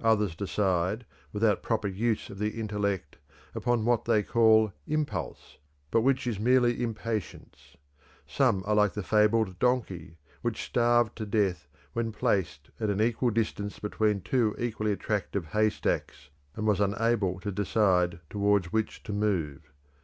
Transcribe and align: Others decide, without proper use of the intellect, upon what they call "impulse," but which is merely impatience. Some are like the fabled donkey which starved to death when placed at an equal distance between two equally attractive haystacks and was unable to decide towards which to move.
Others 0.00 0.34
decide, 0.34 1.06
without 1.32 1.62
proper 1.62 1.86
use 1.86 2.28
of 2.28 2.40
the 2.40 2.58
intellect, 2.60 3.18
upon 3.54 3.84
what 3.84 4.04
they 4.04 4.20
call 4.24 4.72
"impulse," 4.88 5.58
but 5.92 6.00
which 6.00 6.26
is 6.26 6.40
merely 6.40 6.82
impatience. 6.82 7.76
Some 8.26 8.64
are 8.66 8.74
like 8.74 8.94
the 8.94 9.04
fabled 9.04 9.60
donkey 9.60 10.16
which 10.42 10.64
starved 10.64 11.14
to 11.18 11.24
death 11.24 11.68
when 11.92 12.10
placed 12.10 12.70
at 12.80 12.90
an 12.90 13.00
equal 13.00 13.30
distance 13.30 13.78
between 13.78 14.22
two 14.22 14.56
equally 14.58 14.90
attractive 14.90 15.46
haystacks 15.52 16.30
and 16.56 16.66
was 16.66 16.80
unable 16.80 17.38
to 17.38 17.52
decide 17.52 18.18
towards 18.28 18.72
which 18.72 19.04
to 19.04 19.12
move. 19.12 19.70